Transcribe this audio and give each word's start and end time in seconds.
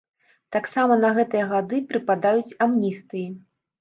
Таксама 0.55 0.95
на 1.03 1.11
гэтыя 1.19 1.45
гады 1.53 1.81
прыпадаюць 1.93 2.55
амністыі. 2.67 3.27